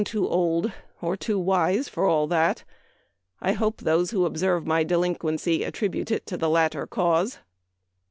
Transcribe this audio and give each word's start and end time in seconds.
277 0.03 0.17
too 0.17 0.35
old 0.35 0.71
or 0.99 1.15
too 1.15 1.37
wise 1.37 1.87
for 1.87 2.05
all 2.05 2.25
that. 2.25 2.63
I 3.39 3.51
hope 3.51 3.77
those 3.81 4.09
who 4.09 4.25
observe 4.25 4.65
my 4.65 4.83
delinquency 4.83 5.63
attribute 5.63 6.09
it 6.09 6.25
to 6.25 6.37
the 6.37 6.49
latter 6.49 6.87
cause." 6.87 7.37